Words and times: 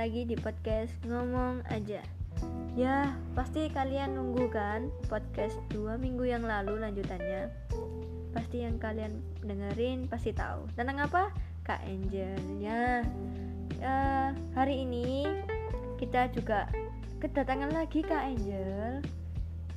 lagi 0.00 0.24
di 0.24 0.32
podcast 0.32 0.96
ngomong 1.04 1.60
aja 1.68 2.00
Ya 2.72 3.12
pasti 3.36 3.68
kalian 3.68 4.16
nunggu 4.16 4.48
kan 4.48 4.88
podcast 5.12 5.60
dua 5.68 6.00
minggu 6.00 6.24
yang 6.24 6.40
lalu 6.40 6.80
lanjutannya 6.80 7.52
Pasti 8.32 8.64
yang 8.64 8.80
kalian 8.80 9.20
dengerin 9.44 10.08
pasti 10.08 10.32
tahu 10.32 10.64
Tentang 10.72 11.04
apa? 11.04 11.28
Kak 11.68 11.84
Angel 11.84 12.32
ya, 12.56 13.04
ya 13.76 14.32
Hari 14.56 14.88
ini 14.88 15.28
kita 16.00 16.32
juga 16.32 16.64
kedatangan 17.20 17.68
lagi 17.68 18.00
Kak 18.00 18.24
Angel 18.24 19.04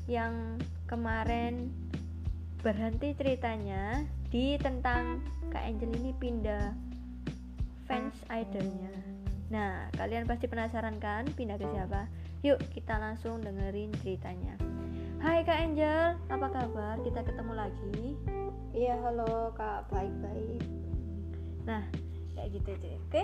Yang 0.07 0.63
kemarin 0.87 1.67
berhenti 2.63 3.11
ceritanya 3.11 4.07
di 4.31 4.55
tentang 4.55 5.19
Kak 5.51 5.67
Angel 5.67 5.91
ini 5.99 6.15
pindah 6.15 6.71
fans 7.83 8.15
idolnya. 8.31 9.12
Nah, 9.53 9.85
kalian 9.93 10.25
pasti 10.25 10.49
penasaran 10.49 10.97
kan 10.97 11.29
pindah 11.37 11.61
ke 11.61 11.69
siapa? 11.69 12.09
Yuk, 12.41 12.57
kita 12.73 12.97
langsung 12.97 13.37
dengerin 13.37 13.93
ceritanya. 14.01 14.57
Hai 15.21 15.45
Kak 15.45 15.61
Angel, 15.61 16.17
apa 16.25 16.47
kabar? 16.49 16.97
Kita 17.05 17.21
ketemu 17.21 17.53
lagi. 17.53 18.17
Iya, 18.73 18.97
halo 19.05 19.53
Kak, 19.53 19.93
baik-baik. 19.93 20.65
Nah, 21.69 21.85
kayak 22.33 22.49
gitu 22.49 22.73
aja. 22.73 22.97
Oke. 22.97 23.23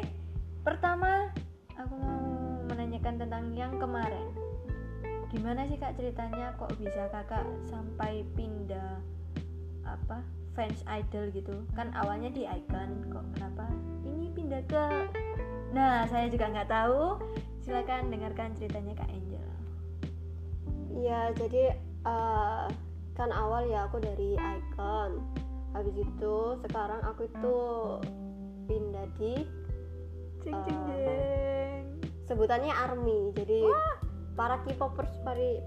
Pertama, 0.61 1.33
aku 1.73 1.97
mau 1.97 2.21
menanyakan 2.69 3.25
tentang 3.25 3.49
yang 3.57 3.73
kemarin. 3.81 4.29
Gimana 5.33 5.65
sih 5.65 5.81
Kak 5.81 5.97
ceritanya 5.97 6.53
kok 6.61 6.77
bisa 6.77 7.09
Kakak 7.09 7.49
sampai 7.65 8.21
pindah 8.37 9.01
apa? 9.81 10.21
fans 10.59 10.83
idol 10.91 11.31
gitu. 11.31 11.55
Kan 11.71 11.95
awalnya 11.95 12.27
di 12.35 12.43
Icon, 12.43 13.07
kok 13.07 13.23
kenapa 13.31 13.71
ini 14.03 14.27
pindah 14.35 14.59
ke 14.67 14.85
Nah, 15.75 16.05
saya 16.09 16.27
juga 16.31 16.49
nggak 16.49 16.69
tahu. 16.69 17.19
Silakan 17.61 18.09
dengarkan 18.09 18.55
ceritanya 18.57 18.93
Kak 18.97 19.09
Angel. 19.09 19.49
Iya, 20.99 21.21
jadi 21.37 21.63
uh, 22.03 22.65
kan 23.13 23.29
awal 23.29 23.69
ya 23.69 23.85
aku 23.85 24.01
dari 24.01 24.35
Icon. 24.35 25.21
Habis 25.77 25.95
itu 26.01 26.35
sekarang 26.65 27.01
aku 27.05 27.29
itu 27.29 27.57
pindah 28.65 29.05
di 29.21 29.33
Jeng 30.41 30.55
Eh, 30.55 30.65
jeng 30.65 31.85
sebutannya 32.25 32.73
ARMY. 32.73 33.35
Jadi 33.37 33.67
para 34.33 34.61
K-popers 34.65 35.13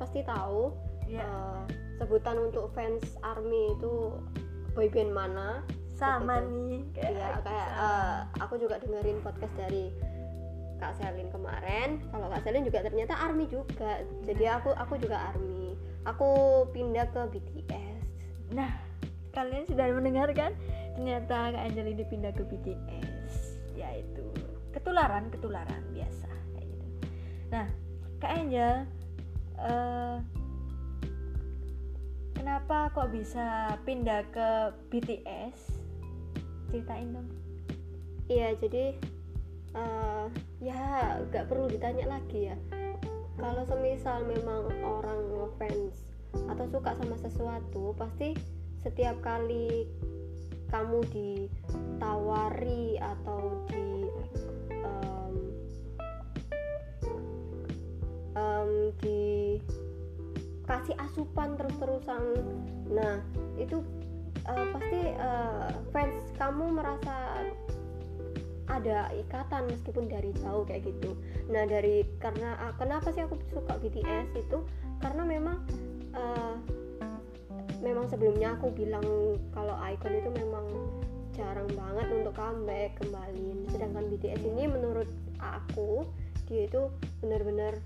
pasti 0.00 0.24
tahu 0.24 0.72
Ya, 1.10 1.26
uh, 1.26 1.60
sebutan 1.98 2.38
untuk 2.38 2.70
fans 2.72 3.02
ARMY 3.20 3.76
itu 3.76 4.16
boyband 4.72 5.12
mana. 5.12 5.60
Sama 6.02 6.34
gitu. 6.42 6.50
nih. 6.50 6.78
Iya, 6.98 7.28
kayak 7.46 7.68
sama. 7.70 7.86
uh, 7.86 8.16
aku 8.42 8.54
juga 8.58 8.74
dengerin 8.82 9.18
podcast 9.22 9.54
dari 9.54 9.94
Kak 10.82 10.98
Selin 10.98 11.30
kemarin. 11.30 12.02
Kalau 12.10 12.26
Kak 12.26 12.42
Selin 12.42 12.66
juga 12.66 12.82
ternyata 12.82 13.14
ARMY 13.14 13.46
juga. 13.46 14.02
Jadi 14.26 14.44
aku 14.50 14.74
aku 14.74 14.98
juga 14.98 15.30
ARMY. 15.30 15.78
Aku 16.10 16.28
pindah 16.74 17.06
ke 17.14 17.22
BTS. 17.38 18.02
Nah, 18.50 18.74
kalian 19.30 19.64
sudah 19.64 19.86
mendengarkan 19.94 20.52
ternyata 20.98 21.56
Kak 21.56 21.62
Angel 21.70 21.86
ini 21.88 22.04
pindah 22.04 22.32
ke 22.36 22.44
BTS, 22.44 23.62
yaitu 23.78 24.26
ketularan 24.76 25.32
ketularan 25.32 25.82
biasa 25.94 26.28
kayak 26.52 26.66
gitu. 26.68 26.86
Nah, 27.48 27.66
Kak 28.20 28.32
Angel, 28.36 28.84
eh, 29.56 30.16
kenapa 32.36 32.92
kok 32.92 33.08
bisa 33.08 33.78
pindah 33.88 34.26
ke 34.28 34.48
BTS? 34.92 35.71
Ceritain 36.72 37.12
dong. 37.12 37.28
Iya, 38.32 38.56
jadi 38.56 38.96
uh, 39.76 40.32
ya 40.64 41.20
nggak 41.28 41.52
perlu 41.52 41.68
ditanya 41.68 42.16
lagi 42.16 42.48
ya. 42.48 42.56
Kalau 43.36 43.60
semisal 43.68 44.24
memang 44.24 44.72
orang 44.80 45.20
ngefans 45.36 46.00
atau 46.48 46.64
suka 46.72 46.96
sama 46.96 47.20
sesuatu, 47.20 47.92
pasti 48.00 48.32
setiap 48.80 49.20
kali 49.20 49.84
kamu 50.72 51.04
ditawari 51.12 52.96
atau 52.96 53.68
di 53.68 54.08
em, 54.72 55.32
em, 58.32 58.70
dikasih 60.64 60.96
asupan 60.96 61.52
terus-terusan, 61.60 62.24
nah 62.88 63.20
itu 63.60 63.84
eh, 64.48 64.66
pasti 64.74 65.00
eh, 65.12 65.70
fans 65.94 66.16
kamu 66.38 66.64
merasa 66.74 67.14
ada 68.70 69.12
ikatan 69.12 69.68
meskipun 69.68 70.08
dari 70.08 70.32
jauh 70.40 70.64
kayak 70.64 70.88
gitu. 70.88 71.12
Nah 71.52 71.68
dari 71.68 72.08
karena 72.22 72.56
ah, 72.56 72.72
kenapa 72.80 73.12
sih 73.12 73.22
aku 73.22 73.36
suka 73.52 73.76
BTS 73.78 74.32
itu 74.38 74.58
karena 75.04 75.22
memang 75.26 75.60
eh, 76.16 76.54
memang 77.82 78.06
sebelumnya 78.08 78.56
aku 78.56 78.70
bilang 78.72 79.04
kalau 79.52 79.74
Icon 79.82 80.14
itu 80.14 80.30
memang 80.30 80.66
jarang 81.34 81.68
banget 81.74 82.06
untuk 82.12 82.34
comeback 82.36 82.96
kembali. 83.02 83.66
Sedangkan 83.72 84.08
BTS 84.08 84.40
ini 84.46 84.64
menurut 84.68 85.08
aku 85.42 86.06
dia 86.46 86.68
itu 86.68 86.92
benar-benar 87.24 87.80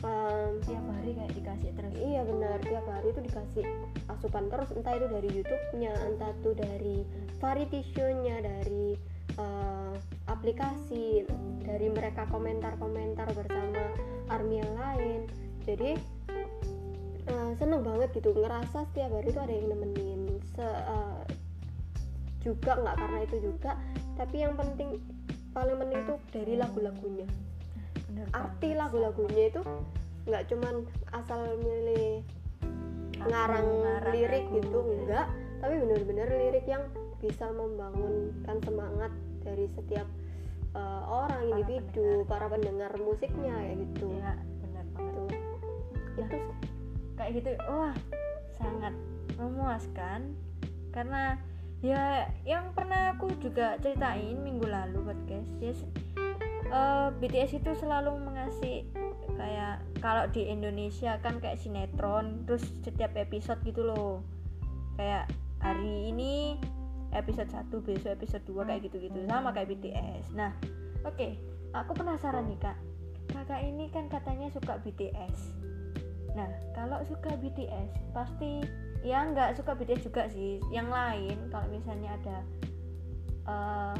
em, 0.00 0.52
Tiap 0.64 0.84
hari 0.88 1.10
kayak 1.12 1.32
dikasih 1.36 1.70
terus. 1.76 1.94
Iya 1.98 2.22
benar 2.24 2.56
tiap 2.64 2.86
hari 2.88 3.12
itu 3.12 3.20
dikasih 3.20 3.64
asupan 4.08 4.48
terus 4.48 4.72
entah 4.72 4.94
itu 4.96 5.06
dari 5.12 5.28
YouTube-nya, 5.28 5.92
entah 6.08 6.30
itu 6.32 6.50
dari 6.56 6.96
variety 7.42 7.80
show-nya, 7.92 8.40
dari 8.40 8.96
eh, 9.36 9.94
aplikasi, 10.32 11.28
dari 11.62 11.86
mereka 11.92 12.24
komentar-komentar 12.32 13.28
bersama 13.36 13.82
army 14.32 14.64
yang 14.64 14.74
lain. 14.78 15.20
Jadi 15.68 15.90
eh, 17.28 17.50
seneng 17.60 17.84
banget 17.84 18.10
gitu 18.16 18.32
ngerasa 18.32 18.88
setiap 18.90 19.12
hari 19.12 19.28
itu 19.28 19.40
ada 19.40 19.54
yang 19.54 19.68
nemenin. 19.70 20.22
Se, 20.56 20.64
eh, 20.64 21.22
juga 22.42 22.74
nggak 22.74 22.96
karena 22.98 23.18
itu 23.22 23.36
juga, 23.38 23.78
tapi 24.18 24.42
yang 24.42 24.58
penting 24.58 24.98
paling 25.52 25.78
penting 25.78 25.98
itu 26.02 26.14
dari 26.32 26.54
lagu-lagunya 26.58 27.28
Bener 28.12 28.28
arti 28.36 28.76
lagu-lagunya 28.76 29.48
itu 29.48 29.62
nggak 30.28 30.44
cuman 30.52 30.86
asal 31.16 31.40
milih 31.58 32.22
ngarang 33.26 33.66
ngarang 33.82 34.14
lirik 34.14 34.44
lagu, 34.46 34.56
gitu 34.60 34.78
ya. 34.78 34.92
enggak 35.00 35.26
tapi 35.62 35.74
bener-bener 35.78 36.28
lirik 36.30 36.66
yang 36.66 36.84
bisa 37.22 37.46
membangunkan 37.54 38.56
semangat 38.66 39.12
dari 39.46 39.66
setiap 39.78 40.06
uh, 40.74 41.02
orang 41.06 41.42
Para 41.46 41.50
individu 41.54 42.02
pendengar. 42.02 42.26
para 42.30 42.46
pendengar 42.50 42.92
musiknya 42.98 43.54
ya 43.54 43.74
gitu 43.78 44.06
Iya, 44.10 44.32
benar 44.62 44.84
banget. 44.94 45.14
Tuh. 45.14 45.28
Nah, 46.12 46.28
itu 46.28 46.38
kayak 47.14 47.30
gitu 47.38 47.50
wah 47.70 47.94
sangat 48.58 48.94
memuaskan 49.38 50.20
karena 50.92 51.38
ya 51.82 52.30
yang 52.46 52.70
pernah 52.74 53.14
aku 53.14 53.30
juga 53.42 53.74
ceritain 53.82 54.38
minggu 54.38 54.66
lalu 54.66 55.02
podcast 55.02 55.50
ya 55.58 55.74
s- 56.72 56.74
eh, 56.74 57.08
BTS 57.20 57.60
itu 57.60 57.70
selalu 57.76 58.16
mengasih 58.16 58.88
kayak 59.36 59.84
kalau 60.00 60.24
di 60.32 60.48
Indonesia 60.48 61.20
kan 61.20 61.36
kayak 61.36 61.60
sinetron 61.60 62.48
terus 62.48 62.64
setiap 62.80 63.12
episode 63.16 63.60
gitu 63.62 63.84
loh. 63.84 64.24
Kayak 64.96 65.28
hari 65.60 66.08
ini 66.08 66.56
episode 67.12 67.52
1 67.52 67.68
besok 67.84 68.16
episode 68.16 68.44
2 68.48 68.64
kayak 68.64 68.88
gitu-gitu. 68.88 69.28
Sama 69.28 69.52
kayak 69.52 69.68
BTS 69.76 70.32
nah 70.32 70.56
oke 71.04 71.36
aku 71.76 71.92
penasaran 71.92 72.48
nih 72.48 72.56
kak. 72.56 72.76
Kakak 73.32 73.60
ini 73.64 73.92
kan 73.92 74.08
katanya 74.08 74.48
suka 74.48 74.80
BTS 74.80 75.52
Nah, 76.32 76.48
kalau 76.72 76.96
suka 77.04 77.36
BTS 77.36 77.92
pasti 78.16 78.64
ya 79.04 79.28
nggak 79.28 79.60
suka 79.60 79.76
BTS 79.76 80.08
juga 80.08 80.24
sih. 80.32 80.56
Yang 80.72 80.88
lain 80.88 81.36
kalau 81.52 81.68
misalnya 81.68 82.16
ada 82.16 82.36
eh, 83.44 83.96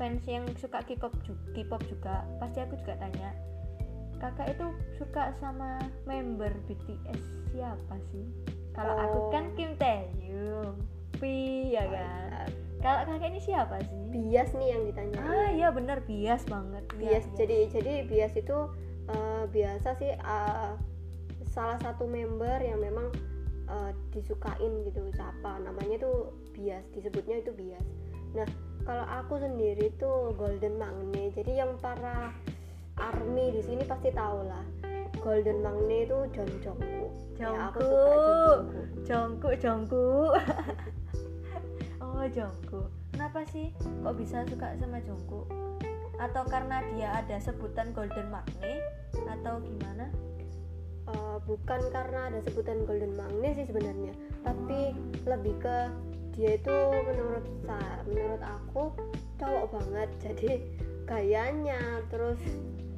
fans 0.00 0.24
yang 0.24 0.48
suka 0.56 0.80
K-pop 0.80 1.12
ju- 1.22 1.36
K-pop 1.52 1.84
juga, 1.84 2.24
pasti 2.40 2.58
aku 2.58 2.80
juga 2.80 2.96
tanya. 2.96 3.36
Kakak 4.16 4.48
itu 4.50 4.66
suka 4.96 5.36
sama 5.36 5.76
member 6.04 6.48
BTS 6.64 7.20
siapa 7.52 8.00
sih? 8.08 8.24
Kalau 8.72 8.96
aku 8.96 9.18
Oh. 9.18 9.28
kan 9.28 9.52
Kim 9.52 9.76
Taehyung, 9.76 10.80
Pi 11.16 11.68
ya 11.70 11.84
kan. 11.84 12.48
Kalau 12.80 13.00
kakak 13.04 13.28
ini 13.28 13.40
siapa 13.40 13.76
sih? 13.84 14.00
bias 14.10 14.50
nih 14.52 14.74
yang 14.74 14.82
ditanya 14.82 15.20
Ah 15.20 15.48
iya 15.52 15.68
bener 15.70 16.02
bias 16.02 16.42
banget. 16.44 16.82
Iya, 16.90 16.98
bias 16.98 17.24
iya. 17.24 17.34
jadi 17.36 17.56
jadi 17.70 17.92
bias 18.08 18.32
itu 18.34 18.58
uh, 19.06 19.44
biasa 19.46 19.94
sih 19.94 20.10
uh, 20.16 20.74
salah 21.46 21.78
satu 21.78 22.06
member 22.06 22.58
yang 22.58 22.80
memang 22.80 23.12
uh, 23.66 23.92
disukain 24.10 24.82
gitu 24.82 24.98
siapa 25.12 25.60
namanya 25.60 26.00
tuh 26.00 26.30
bias 26.50 26.82
disebutnya 26.90 27.38
itu 27.38 27.52
bias 27.52 27.86
nah 28.32 28.46
kalau 28.90 29.06
aku 29.06 29.38
sendiri 29.38 29.94
tuh 30.02 30.34
golden 30.34 30.74
magne 30.74 31.30
jadi 31.30 31.62
yang 31.62 31.78
para 31.78 32.34
army 32.98 33.54
di 33.54 33.62
sini 33.62 33.86
pasti 33.86 34.10
tahu 34.10 34.42
lah 34.50 34.66
golden 35.22 35.62
magne 35.62 36.10
itu 36.10 36.18
John 36.34 36.50
ya 36.50 36.58
John 36.66 36.78
Jungkook. 37.38 37.80
Jungkook 37.86 38.60
Jongkok, 39.06 39.54
Jongkok. 39.62 40.32
oh, 42.02 42.26
Jongkok. 42.28 42.88
Kenapa 43.14 43.40
sih 43.48 43.70
kok 43.78 44.16
bisa 44.18 44.42
suka 44.44 44.74
sama 44.76 44.98
Jongkok? 45.06 45.46
atau 46.20 46.44
karena 46.44 46.84
dia 46.92 47.08
ada 47.16 47.40
sebutan 47.40 47.96
golden 47.96 48.28
magne 48.28 48.84
atau 49.24 49.56
gimana 49.64 50.12
uh, 51.08 51.40
bukan 51.48 51.80
karena 51.88 52.28
ada 52.28 52.44
sebutan 52.44 52.84
golden 52.84 53.16
magne 53.16 53.56
sih 53.56 53.64
sebenarnya 53.64 54.12
tapi 54.44 54.92
lebih 55.24 55.56
ke 55.64 55.76
dia 56.34 56.50
itu 56.56 56.76
menurut 57.04 57.44
saya 57.66 57.96
menurut 58.06 58.42
aku 58.42 58.82
cowok 59.36 59.64
banget. 59.74 60.08
Jadi 60.22 60.50
gayanya 61.04 61.80
terus 62.08 62.38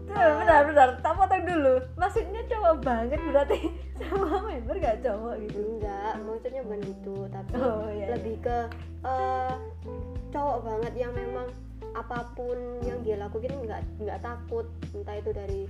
Tuh, 0.02 0.18
bentar 0.18 0.66
bentar 0.66 0.88
tak 0.98 1.14
potong 1.14 1.46
dulu. 1.46 1.74
Maksudnya 1.94 2.42
cowok 2.50 2.74
banget 2.82 3.20
berarti 3.22 3.70
sama 4.02 4.50
member 4.50 4.76
gak 4.82 4.98
cowok 5.00 5.34
gitu? 5.46 5.58
Enggak 5.78 6.12
maksudnya 6.26 6.60
bukan 6.66 6.80
gitu. 6.82 7.16
Tapi 7.30 7.50
Oh, 7.54 7.86
iya, 7.86 8.06
lebih 8.18 8.36
ke 8.42 8.58
uh, 9.06 9.54
cowok 10.34 10.58
banget 10.66 10.92
yang 11.06 11.12
memang 11.14 11.46
apa 11.92 12.24
pun 12.34 12.58
yang 12.82 12.98
dia 13.06 13.20
lakuin 13.20 13.54
nggak 13.62 13.80
nggak 14.02 14.18
takut. 14.20 14.66
Entah 14.90 15.16
itu 15.16 15.30
dari 15.30 15.60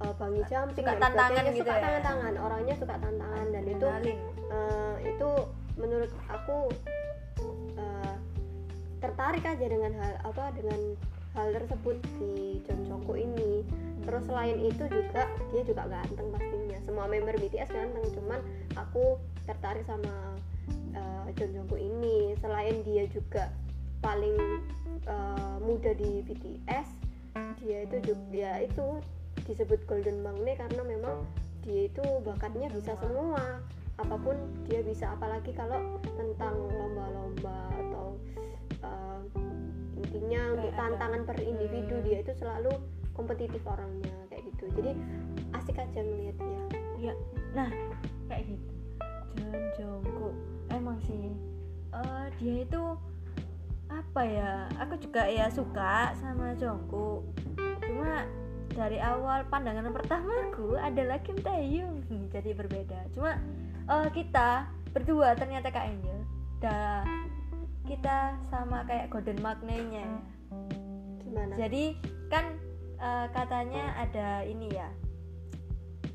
uh, 0.00 0.14
bangi 0.14 0.42
jumping 0.46 0.86
Suka 0.86 0.94
tantangan 0.96 1.42
gitu 1.50 1.60
suka 1.66 1.74
ya? 1.74 1.82
tangan-tangan 1.82 2.34
orangnya 2.38 2.74
suka 2.78 2.94
tantangan. 2.94 3.46
Dan 3.50 3.64
itu 3.66 3.86
Adrenalin. 3.90 4.18
uh, 4.54 4.96
itu 5.02 5.30
menurut 5.80 6.12
aku 6.28 6.70
uh, 7.80 8.16
tertarik 9.00 9.42
aja 9.42 9.66
dengan 9.66 9.96
hal 9.96 10.12
apa 10.28 10.52
dengan 10.54 10.94
hal 11.32 11.48
tersebut 11.56 11.96
di 12.20 12.60
John 12.68 12.84
Jongkook 12.86 13.18
ini. 13.18 13.64
Terus 14.04 14.24
selain 14.26 14.58
itu 14.60 14.84
juga 14.88 15.28
dia 15.52 15.62
juga 15.64 15.82
ganteng 15.88 16.28
pastinya. 16.30 16.78
Semua 16.84 17.08
member 17.08 17.36
BTS 17.40 17.70
ganteng 17.72 18.06
cuman 18.12 18.40
aku 18.76 19.16
tertarik 19.48 19.84
sama 19.88 20.36
uh, 20.94 21.26
John 21.34 21.56
Jongkook 21.56 21.80
ini. 21.80 22.36
Selain 22.38 22.84
dia 22.84 23.08
juga 23.08 23.48
paling 24.04 24.36
uh, 25.08 25.56
muda 25.60 25.92
di 25.96 26.24
BTS 26.24 27.10
dia 27.60 27.84
itu 27.84 27.96
juga 28.10 28.24
ya 28.32 28.52
itu 28.64 28.86
disebut 29.44 29.84
golden 29.84 30.24
magne 30.24 30.56
karena 30.56 30.82
memang 30.82 31.22
dia 31.62 31.86
itu 31.86 32.04
bakatnya 32.24 32.72
bisa 32.72 32.96
semua 32.98 33.60
apa 34.00 34.16
pun 34.16 34.36
dia 34.64 34.80
bisa 34.80 35.12
apalagi 35.12 35.52
kalau 35.52 36.00
tentang 36.16 36.56
lomba-lomba 36.56 37.68
atau 37.76 38.16
uh, 38.80 39.20
intinya 40.00 40.56
untuk 40.56 40.72
tantangan 40.72 41.22
per 41.28 41.36
individu 41.44 42.00
Hmm. 42.00 42.04
dia 42.08 42.18
itu 42.24 42.32
selalu 42.40 42.72
kompetitif 43.12 43.60
orangnya 43.68 44.14
kayak 44.32 44.48
gitu. 44.48 44.64
Jadi 44.80 44.92
asik 45.52 45.76
aja 45.76 46.00
ngeliatnya. 46.00 46.62
Ya 46.96 47.12
nah 47.52 47.70
kayak 48.32 48.56
gitu. 48.56 48.68
John 49.36 49.62
Jongkook 49.76 50.34
emang 50.72 50.98
sih 51.04 51.32
eh, 51.94 52.26
dia 52.40 52.54
itu 52.64 52.82
apa 53.90 54.22
ya 54.22 54.52
aku 54.78 54.94
juga 55.02 55.26
ya 55.26 55.50
suka 55.50 56.14
sama 56.18 56.54
Jongkook 56.54 57.26
cuma 57.82 58.22
dari 58.70 59.02
awal 59.02 59.42
pandangan 59.50 59.90
pertamaku 59.90 60.78
adalah 60.78 61.18
Kim 61.20 61.36
Taehyung 61.42 62.00
Hmm, 62.10 62.26
jadi 62.30 62.54
berbeda. 62.58 63.06
Cuma 63.14 63.38
eh, 63.90 64.08
kita 64.14 64.70
berdua 64.94 65.34
ternyata 65.34 65.68
Kak 65.74 65.86
Angel. 65.90 66.18
Dah 66.62 67.02
kita 67.90 68.38
sama 68.46 68.86
kayak 68.86 69.10
Golden 69.10 69.42
Magne-nya 69.42 70.06
ya 70.06 70.20
gimana? 71.18 71.54
Jadi 71.58 71.98
kan 72.30 72.54
eh, 73.02 73.26
katanya 73.34 73.84
ada 73.98 74.46
ini 74.46 74.70
ya. 74.70 74.88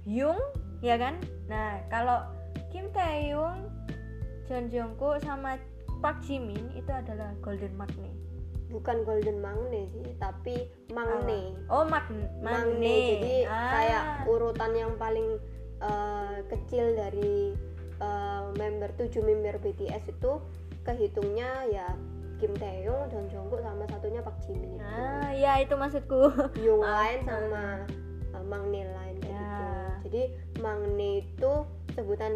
Hyung 0.08 0.40
ya 0.80 0.96
kan? 0.96 1.20
Nah 1.52 1.84
kalau 1.92 2.24
Kim 2.72 2.88
Taehyung 2.96 3.68
John 4.46 4.70
Jungkook 4.70 5.24
sama 5.26 5.58
Park 6.04 6.22
Jimin 6.24 6.70
itu 6.78 6.92
adalah 6.92 7.34
Golden 7.42 7.74
Magne 7.74 8.26
bukan 8.70 9.06
golden 9.06 9.40
magne 9.40 9.88
sih 9.94 10.10
tapi 10.18 10.68
magne 10.92 11.54
oh 11.70 11.86
Mag 11.86 12.10
magne 12.10 12.44
Magne 12.44 12.98
jadi 13.16 13.36
Ah. 13.48 13.72
kayak 13.72 14.04
urutan 14.28 14.72
yang 14.74 14.94
paling 14.98 15.38
uh, 15.80 16.42
kecil 16.50 16.92
dari 16.98 17.54
uh, 18.00 18.52
member 18.56 18.90
7 18.94 19.22
member 19.22 19.56
BTS 19.58 20.10
itu 20.10 20.32
kehitungnya 20.82 21.50
ya 21.68 21.88
Kim 22.36 22.52
Taehyung, 22.52 23.08
Jong 23.08 23.32
Jungkook 23.32 23.64
sama 23.64 23.88
satunya 23.88 24.20
Park 24.20 24.44
Jimin 24.44 24.76
ah 24.80 25.32
ya 25.32 25.60
itu 25.60 25.74
maksudku 25.74 26.36
Yung 26.60 26.84
lain 26.88 27.24
sama 27.24 27.88
uh, 28.34 28.44
Mangne 28.44 28.84
lain 28.86 29.16
kayak 29.20 29.32
Ya. 29.32 29.40
gitu. 29.40 29.66
Jadi 30.06 30.22
Mangne 30.60 31.10
itu 31.24 31.52
sebutan 31.92 32.32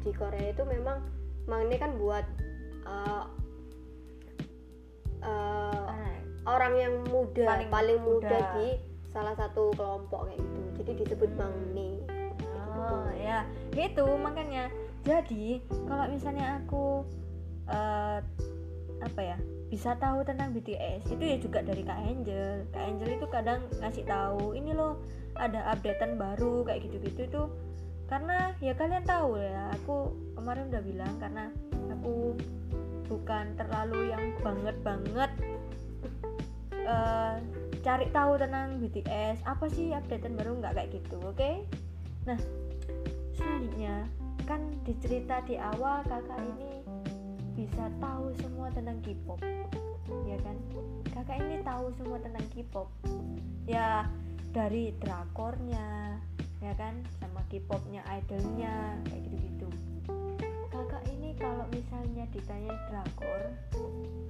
di 0.00 0.10
Korea 0.12 0.50
itu 0.50 0.64
memang 0.64 1.04
Mangne 1.44 1.76
kan 1.76 1.94
buat 1.96 2.24
uh, 2.82 3.24
uh, 5.22 5.86
Ah, 5.86 6.16
orang 6.48 6.74
yang 6.74 6.94
muda 7.06 7.44
Paling 7.46 7.70
paling, 7.70 7.98
muda, 8.02 8.26
muda. 8.26 8.38
di 8.56 8.68
salah 9.06 9.36
satu 9.36 9.70
kelompok 9.72 10.26
kayak 10.26 10.40
gitu. 10.40 10.58
Jadi 10.82 10.92
disebut 11.04 11.30
Mangne. 11.36 12.00
Oh 12.72 13.06
ya, 13.14 13.44
gitu 13.70 14.08
makanya. 14.16 14.66
Jadi 15.02 15.60
kalau 15.90 16.06
misalnya 16.10 16.62
aku 16.62 17.02
eh, 17.70 18.18
apa 19.02 19.20
ya 19.20 19.36
bisa 19.72 19.96
tahu 19.98 20.22
tentang 20.22 20.52
BTS 20.52 21.10
itu 21.10 21.22
ya 21.24 21.36
juga 21.40 21.64
dari 21.64 21.82
Kak 21.82 22.00
Angel. 22.06 22.68
Kak 22.70 22.84
Angel 22.86 23.10
itu 23.18 23.26
kadang 23.26 23.66
ngasih 23.82 24.04
tahu 24.06 24.54
ini 24.54 24.76
loh 24.76 25.00
ada 25.36 25.72
updatean 25.72 26.20
baru 26.20 26.62
kayak 26.68 26.86
gitu-gitu 26.86 27.20
itu 27.24 27.42
karena 28.12 28.52
ya 28.60 28.76
kalian 28.76 29.08
tahu 29.08 29.40
ya 29.40 29.72
aku 29.72 30.12
kemarin 30.36 30.68
udah 30.68 30.82
bilang 30.84 31.14
karena 31.16 31.48
aku 31.88 32.36
bukan 33.08 33.56
terlalu 33.56 34.12
yang 34.12 34.24
banget 34.44 34.76
banget 34.84 35.30
eh, 36.76 37.36
cari 37.80 38.06
tahu 38.12 38.36
tentang 38.36 38.76
BTS 38.84 39.40
apa 39.48 39.64
sih 39.72 39.96
updatean 39.96 40.36
baru 40.36 40.60
nggak 40.60 40.76
kayak 40.76 40.90
gitu 41.00 41.16
oke 41.24 41.50
nah 42.28 42.38
selanjutnya 43.32 44.06
kan 44.44 44.60
dicerita 44.82 45.42
di 45.46 45.58
awal 45.58 46.02
kakak 46.06 46.40
ini 46.42 46.82
bisa 47.52 47.88
tahu 48.00 48.32
semua 48.40 48.68
tentang 48.72 48.98
K-pop. 49.04 49.40
Ya 50.26 50.36
kan? 50.42 50.56
Kakak 51.12 51.38
ini 51.40 51.60
tahu 51.62 51.92
semua 52.00 52.18
tentang 52.18 52.44
K-pop. 52.52 52.88
Ya 53.68 54.08
dari 54.52 54.92
drakornya 55.00 56.18
ya 56.62 56.72
kan? 56.78 57.02
Sama 57.20 57.42
K-popnya 57.50 58.02
idolnya 58.08 58.98
kayak 59.08 59.20
gitu-gitu. 59.28 59.68
Kakak 60.72 61.04
ini 61.12 61.36
kalau 61.36 61.66
misalnya 61.70 62.24
ditanya 62.32 62.74
drakor 62.88 63.42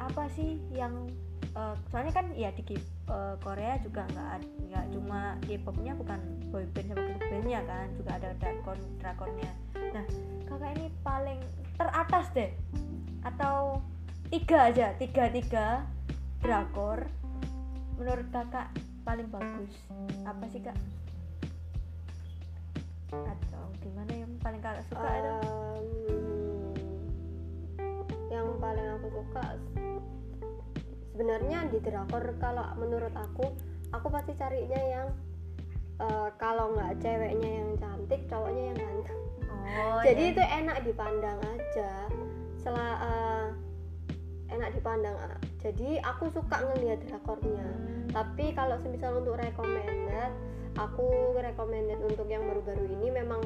apa 0.03 0.25
sih 0.35 0.59
yang 0.75 1.07
eh, 1.53 1.75
soalnya 1.93 2.13
kan 2.13 2.27
ya 2.37 2.51
di 2.53 2.63
eh, 2.77 3.35
Korea 3.41 3.77
juga 3.81 4.09
nggak 4.11 4.33
nggak 4.71 4.85
cuma 4.97 5.37
K-popnya 5.45 5.93
bukan 5.97 6.21
boyband 6.49 6.87
sama 6.93 7.03
girl 7.05 7.21
bandnya 7.29 7.61
kan 7.69 7.87
juga 7.97 8.11
ada 8.21 8.29
drakor 8.41 8.79
drakornya 9.01 9.51
nah 9.93 10.05
kakak 10.49 10.71
ini 10.77 10.87
paling 11.05 11.41
teratas 11.77 12.27
deh. 12.37 12.51
Atau 13.23 13.81
tiga 14.29 14.73
aja 14.73 14.97
tiga 14.97 15.25
tiga 15.31 15.67
drakor 16.43 17.07
menurut 17.97 18.27
kakak 18.31 18.69
paling 19.03 19.29
bagus. 19.31 19.73
Apa 20.27 20.45
sih 20.51 20.61
kak? 20.63 20.77
Atau 23.13 23.65
gimana 23.83 24.13
yang 24.13 24.33
paling 24.41 24.61
kakak 24.63 24.85
suka 24.89 25.09
itu 25.09 25.33
Em, 27.83 27.99
yang 28.31 28.49
paling 28.61 28.87
aku 28.97 29.07
suka 29.13 29.45
sebenarnya 31.13 31.69
di 31.69 31.79
drakor 31.85 32.25
kalau 32.41 32.65
menurut 32.81 33.13
aku 33.13 33.53
aku 33.93 34.07
pasti 34.09 34.33
carinya 34.35 34.81
yang 34.81 35.07
eh, 36.01 36.29
kalau 36.41 36.73
nggak 36.73 36.99
ceweknya 37.05 37.51
yang 37.63 37.71
cantik 37.77 38.25
cowoknya 38.27 38.73
yang 38.73 38.79
ganteng. 38.81 39.21
Oh 39.63 40.01
jadi 40.03 40.23
iya. 40.25 40.33
itu 40.33 40.43
enak 40.43 40.77
dipandang 40.89 41.39
aja. 41.45 41.91
Setelah 42.57 42.91
eh, 43.05 43.47
enak 44.57 44.71
dipandang 44.77 45.17
jadi 45.61 46.01
aku 46.03 46.33
suka 46.33 46.57
ngelihat 46.61 47.01
drakornya. 47.09 47.63
Hmm. 47.63 48.11
tapi 48.13 48.53
kalau 48.53 48.77
semisal 48.77 49.25
untuk 49.25 49.41
recommended 49.41 50.37
aku 50.77 51.33
recommended 51.37 52.01
untuk 52.05 52.29
yang 52.29 52.45
baru-baru 52.45 52.89
ini 53.01 53.09
memang 53.13 53.41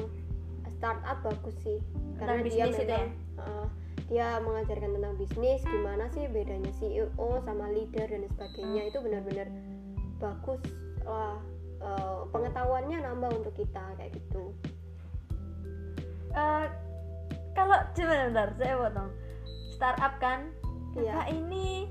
startup 0.77 1.19
bagus 1.25 1.55
sih. 1.65 1.79
Karena 2.21 2.41
Tentang 2.41 2.49
dia 2.49 2.65
memang 2.69 3.07
uh, 3.41 3.65
dia 4.07 4.39
mengajarkan 4.39 4.95
tentang 4.95 5.13
bisnis 5.19 5.61
gimana 5.67 6.07
sih 6.15 6.27
bedanya 6.31 6.71
CEO 6.79 7.43
sama 7.43 7.67
leader 7.71 8.07
dan 8.07 8.23
sebagainya. 8.31 8.81
Itu 8.87 9.03
benar-benar 9.03 9.47
bagus 10.17 10.61
lah 11.03 11.39
uh, 11.83 12.27
pengetahuannya 12.31 13.03
nambah 13.03 13.31
untuk 13.43 13.53
kita 13.55 13.83
kayak 13.99 14.15
gitu. 14.15 14.51
Eh, 16.37 16.65
kalau 17.57 17.77
coba 17.97 18.13
bentar 18.29 18.49
saya 18.55 18.75
potong 18.77 19.09
startup 19.73 20.13
kan? 20.21 20.39
Iya. 20.97 21.13
kakak 21.13 21.29
ini 21.35 21.85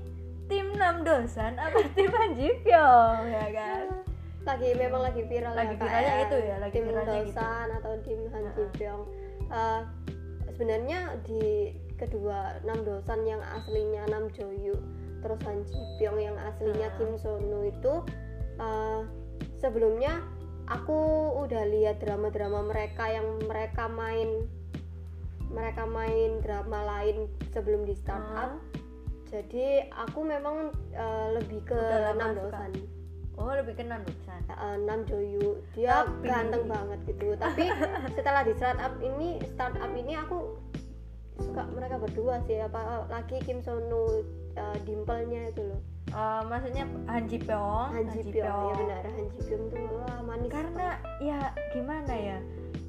tim 0.51 0.75
6 0.75 1.07
dosan 1.07 1.55
apa 1.55 1.79
tim 1.95 2.11
Hanji 2.11 2.49
Pyong 2.63 3.23
ya 3.29 3.47
kan? 3.51 3.85
Lagi 4.47 4.69
memang 4.79 5.01
lagi 5.03 5.21
viral 5.27 5.53
Lagi 5.59 5.75
ya, 5.75 5.79
viralnya 5.79 6.07
kayak 6.07 6.27
itu 6.27 6.37
ya, 6.39 6.55
lagi 6.59 6.75
tim 6.75 6.85
viralnya 6.87 7.19
gitu. 7.23 7.35
Dosan 7.35 7.67
atau 7.77 7.91
tim 8.03 8.19
Han 8.31 8.43
Ji 8.43 8.51
Heeh. 8.55 8.71
Pyong 8.75 9.03
Eh, 9.47 9.81
sebenarnya 10.51 10.99
di 11.23 11.71
kedua 11.97 12.61
enam 12.61 12.81
dosan 12.81 13.21
yang 13.23 13.41
aslinya 13.43 14.05
Nam 14.07 14.29
Joyu 14.31 14.77
terus 15.19 15.41
Han 15.43 15.65
Ji 15.65 15.77
Pyong 15.97 16.19
yang 16.19 16.37
aslinya 16.37 16.87
Heeh. 16.87 16.97
Kim 16.99 17.17
Sonu 17.17 17.65
itu 17.65 17.93
uh, 18.57 19.01
sebelumnya 19.57 20.21
aku 20.65 20.93
udah 21.39 21.63
lihat 21.65 21.97
drama-drama 21.99 22.61
mereka 22.63 23.09
yang 23.09 23.25
mereka 23.43 23.89
main 23.89 24.45
mereka 25.47 25.83
main 25.83 26.37
drama 26.39 26.79
lain 26.85 27.25
sebelum 27.49 27.83
di 27.83 27.95
startup 27.95 28.55
Hmm. 28.57 28.61
jadi 29.27 29.67
aku 29.91 30.19
memang 30.21 30.69
uh, 30.93 31.27
lebih 31.33 31.59
ke 31.63 31.75
Udah 31.75 32.11
lama 32.11 32.15
Nam 32.15 32.31
suka. 32.31 32.43
Dosan 32.47 32.71
oh 33.37 33.51
lebih 33.53 33.73
kenal 33.75 33.99
Dosan 34.01 34.41
uh, 34.49 34.77
Nam 34.77 35.01
Joyu 35.03 35.59
dia 35.71 36.03
Tapi- 36.03 36.23
ganteng 36.23 36.63
banget 36.65 36.99
gitu 37.05 37.33
tapi 37.35 37.67
setelah 38.15 38.43
di 38.43 38.53
startup 38.53 38.93
ini 38.99 39.39
startup 39.49 39.89
ini 39.89 40.13
aku 40.13 40.55
suka 41.39 41.63
mereka 41.73 41.95
berdua 41.97 42.41
sih 42.45 42.57
apa 42.59 43.05
lagi 43.07 43.37
Kim 43.45 43.61
Sonu 43.61 44.25
uh, 44.57 44.77
dimplenya 44.83 45.49
itu 45.49 45.61
loh. 45.63 45.81
Eh, 46.07 46.41
maksudnya 46.47 46.87
Han 47.11 47.27
Ji 47.27 47.35
Pyong? 47.35 47.91
Han 47.91 48.07
Ji 48.15 48.31
Pyong 48.31 48.63
ya 48.71 48.75
benar 48.79 49.03
Han 49.03 49.27
Ji 49.27 49.39
Pyong 49.43 49.63
tuh 49.67 49.83
wah 49.91 50.19
manis 50.23 50.47
karena 50.47 50.87
ya 51.19 51.51
gimana 51.75 52.13
ya? 52.15 52.39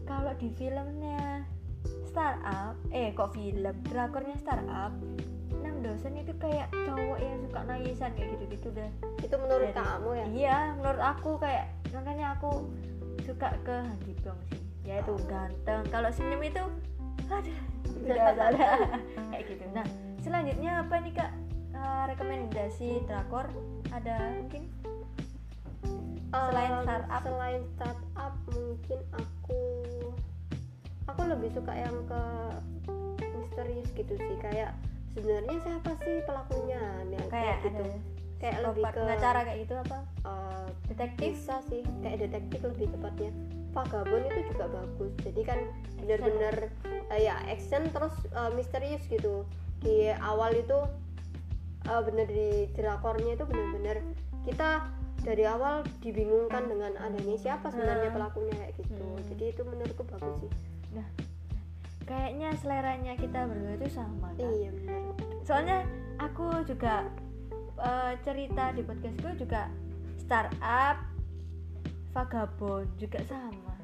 Kalau 0.06 0.32
di 0.38 0.48
filmnya 0.54 1.42
startup 2.06 2.78
eh 2.94 3.10
kok 3.12 3.34
film? 3.34 3.74
Drakornya 3.90 4.38
startup 4.38 4.94
Nam 5.58 5.82
Dosan 5.82 6.14
itu 6.14 6.30
kayak 6.38 6.70
cowok 6.70 7.18
yang 7.18 7.42
suka 7.42 7.60
nangisan 7.66 8.10
kayak 8.14 8.38
gitu-gitu 8.38 8.68
deh 8.70 8.90
itu 9.18 9.34
menurut 9.34 9.74
Jadi- 9.74 9.78
kamu 9.82 10.10
ya? 10.14 10.26
iya 10.30 10.58
menurut 10.78 11.02
aku 11.02 11.30
kayak 11.42 11.66
makanya 11.90 12.38
aku 12.38 12.70
suka 13.26 13.50
ke 13.66 13.76
Han 13.82 13.98
Ji 14.06 14.14
Pyong 14.22 14.40
sih. 14.46 14.62
Ya 14.86 15.02
itu 15.04 15.12
ganteng. 15.28 15.84
Kalau 15.90 16.08
senyum 16.08 16.40
itu 16.40 16.64
aduh 17.28 17.58
udah 18.04 18.16
udah, 18.32 18.46
udah. 18.52 18.76
kayak 19.32 19.44
gitu. 19.52 19.64
Nah 19.76 19.86
selanjutnya 20.24 20.70
apa 20.84 20.94
nih 21.00 21.12
kak? 21.14 21.32
Eh, 21.78 22.02
rekomendasi 22.10 22.88
drakor 23.06 23.46
ada 23.94 24.34
mungkin? 24.40 24.64
Selain 26.28 26.72
startup? 26.84 27.22
selain 27.24 27.62
startup 27.76 28.34
mungkin 28.52 28.98
aku 29.16 29.60
aku 31.08 31.20
lebih 31.24 31.50
suka 31.56 31.72
yang 31.72 31.96
ke 32.04 32.22
misterius 33.38 33.88
gitu 33.96 34.14
sih. 34.16 34.36
Kayak 34.40 34.76
sebenarnya 35.16 35.56
siapa 35.64 35.92
sih 36.04 36.20
pelakunya? 36.24 36.82
Nah, 37.08 37.24
kayak 37.32 37.56
gitu. 37.64 37.84
ada 37.84 37.86
kayak 38.38 38.58
lebih 38.62 38.84
ke 38.86 39.00
pengacara 39.02 39.40
kayak 39.46 39.58
gitu 39.66 39.74
apa? 39.78 39.98
Eh, 40.26 40.66
detektif? 40.92 41.30
bisa 41.36 41.56
sih. 41.68 41.82
Kayak 42.04 42.28
detektif 42.28 42.60
lebih 42.64 42.86
tepatnya 42.92 43.32
Vagabond 43.72 44.24
itu 44.32 44.40
juga 44.54 44.64
bagus 44.68 45.12
jadi 45.22 45.40
kan 45.44 45.58
bener-bener 46.00 46.72
eh, 47.12 47.20
ya 47.24 47.36
action 47.46 47.88
terus 47.92 48.14
eh, 48.32 48.50
misterius 48.56 49.04
gitu 49.06 49.44
di 49.80 50.10
awal 50.18 50.52
itu 50.52 50.78
eh, 51.86 52.02
bener 52.04 52.26
di 52.26 52.48
drakornya 52.74 53.36
itu 53.36 53.44
bener-bener 53.44 54.02
kita 54.44 54.88
dari 55.22 55.44
awal 55.44 55.82
dibingungkan 56.00 56.70
dengan 56.70 56.94
adanya 56.96 57.36
siapa 57.36 57.68
sebenarnya 57.68 58.14
Hmm. 58.14 58.16
pelakunya 58.22 58.54
kayak 58.54 58.74
gitu 58.80 58.94
Hmm. 58.96 59.24
jadi 59.34 59.44
itu 59.52 59.62
menurutku 59.66 60.04
bagus 60.08 60.36
sih 60.40 60.52
kayaknya 62.08 62.56
seleranya 62.56 63.12
kita 63.20 63.44
berdua 63.44 63.76
itu 63.76 63.88
sama 63.92 64.32
kan? 64.32 64.48
iya 64.48 64.72
bener 64.72 65.02
soalnya 65.44 65.78
aku 66.16 66.64
juga 66.64 67.04
eh, 67.76 68.12
cerita 68.24 68.72
di 68.72 68.82
podcastku 68.82 69.28
juga 69.36 69.68
startup 70.16 70.96
vagabond 72.18 72.90
juga 72.98 73.22
sama. 73.30 73.78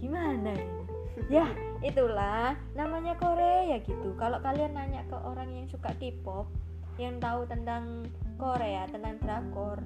Gimana 0.00 0.56
ini? 0.56 0.84
Ya 1.28 1.44
itulah 1.84 2.56
namanya 2.72 3.12
Korea 3.20 3.76
gitu. 3.84 4.16
Kalau 4.16 4.40
kalian 4.40 4.72
nanya 4.72 5.04
ke 5.04 5.16
orang 5.20 5.52
yang 5.52 5.68
suka 5.68 5.92
K-pop 6.00 6.48
yang 6.96 7.20
tahu 7.20 7.44
tentang 7.44 8.08
Korea 8.40 8.88
tentang 8.88 9.20
drakor 9.20 9.78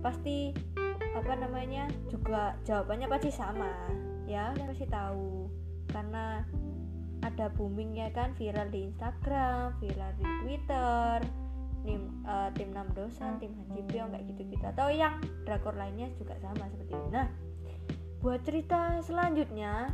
pasti 0.00 0.54
apa 1.12 1.34
namanya 1.34 1.90
juga 2.06 2.54
jawabannya 2.62 3.10
pasti 3.10 3.30
sama. 3.34 3.90
Ya 4.30 4.54
kalian 4.54 4.70
pasti 4.70 4.86
tahu. 4.86 5.50
Karena 5.90 6.46
ada 7.26 7.50
boomingnya 7.50 8.14
kan 8.14 8.30
viral 8.38 8.70
di 8.70 8.86
Instagram, 8.94 9.74
viral 9.82 10.10
di 10.14 10.24
Twitter, 10.46 11.41
tim 11.82 12.02
eh, 12.24 12.50
tim 12.54 12.70
Nam 12.74 12.88
Dosan, 12.94 13.38
tim 13.42 13.52
Han 13.54 13.68
Ji 13.74 13.82
Pyong 13.90 14.10
kayak 14.14 14.24
gitu-gitu 14.30 14.64
atau 14.64 14.88
yang 14.88 15.18
drakor 15.46 15.74
lainnya 15.74 16.10
juga 16.18 16.38
sama 16.40 16.66
seperti 16.70 16.92
itu. 16.94 17.08
Nah, 17.10 17.26
buat 18.22 18.40
cerita 18.46 19.02
selanjutnya 19.02 19.90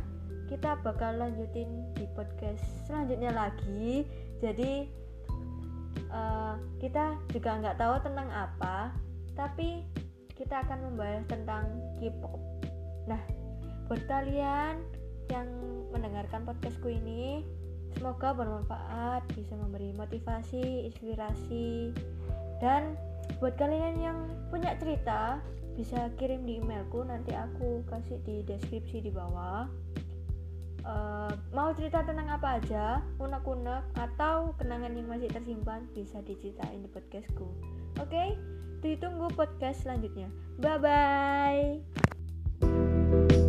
kita 0.49 0.81
bakal 0.81 1.17
lanjutin 1.21 1.69
di 1.93 2.05
podcast 2.17 2.61
selanjutnya 2.89 3.33
lagi. 3.33 4.05
Jadi 4.41 4.87
eh, 6.09 6.55
kita 6.79 7.17
juga 7.33 7.49
nggak 7.59 7.77
tahu 7.77 7.95
tentang 8.05 8.29
apa, 8.29 8.93
tapi 9.33 9.85
kita 10.39 10.63
akan 10.63 10.93
membahas 10.93 11.27
tentang 11.27 11.67
K-pop. 11.99 12.39
Nah, 13.11 13.21
buat 13.91 13.99
kalian 14.07 14.79
yang 15.29 15.49
mendengarkan 15.91 16.47
podcastku 16.47 16.89
ini 16.89 17.43
semoga 17.95 18.35
bermanfaat 18.35 19.25
bisa 19.33 19.53
memberi 19.55 19.95
motivasi 19.95 20.89
inspirasi. 20.89 21.93
Dan 22.59 22.99
buat 23.39 23.55
kalian 23.55 23.95
yang 24.01 24.19
punya 24.51 24.75
cerita 24.77 25.39
bisa 25.79 26.11
kirim 26.19 26.43
di 26.43 26.59
emailku 26.59 27.07
nanti 27.07 27.31
aku 27.31 27.87
kasih 27.87 28.19
di 28.27 28.43
deskripsi 28.43 28.99
di 28.99 29.11
bawah. 29.13 29.69
Eh, 30.89 31.33
mau 31.53 31.69
cerita 31.75 32.01
tentang 32.01 32.27
apa 32.31 32.57
aja 32.57 33.03
unek-unek 33.19 33.83
atau 33.99 34.55
kenangan 34.55 34.95
yang 34.95 35.07
masih 35.11 35.27
tersimpan 35.27 35.85
bisa 35.91 36.23
diceritain 36.23 36.81
di 36.81 36.89
podcastku. 36.89 37.47
Oke 37.99 38.39
ditunggu 38.79 39.27
podcast 39.35 39.83
selanjutnya. 39.83 40.31
Bye 40.57 40.79
bye 42.63 43.43